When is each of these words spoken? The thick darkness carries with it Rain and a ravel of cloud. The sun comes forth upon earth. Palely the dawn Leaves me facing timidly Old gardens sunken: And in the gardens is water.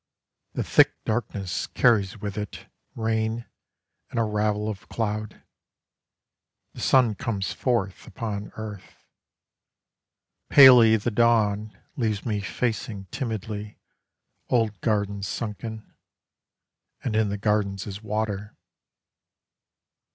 The 0.53 0.63
thick 0.63 0.95
darkness 1.05 1.67
carries 1.67 2.19
with 2.19 2.35
it 2.35 2.65
Rain 2.95 3.45
and 4.09 4.19
a 4.19 4.23
ravel 4.23 4.67
of 4.67 4.89
cloud. 4.89 5.43
The 6.73 6.79
sun 6.81 7.13
comes 7.13 7.53
forth 7.53 8.07
upon 8.07 8.51
earth. 8.55 9.05
Palely 10.49 10.97
the 10.97 11.11
dawn 11.11 11.77
Leaves 11.97 12.25
me 12.25 12.39
facing 12.41 13.05
timidly 13.11 13.77
Old 14.49 14.81
gardens 14.81 15.27
sunken: 15.27 15.93
And 17.03 17.15
in 17.15 17.29
the 17.29 17.37
gardens 17.37 17.85
is 17.85 18.01
water. 18.01 18.57